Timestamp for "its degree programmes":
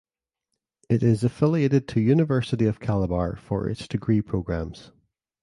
3.69-4.91